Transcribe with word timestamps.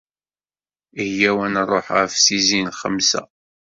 Iyyaw 1.03 1.37
ad 1.45 1.51
nṛuḥ 1.53 1.87
ɣef 1.97 2.11
tizi 2.25 2.59
n 2.61 2.67
lxemsa. 2.73 3.21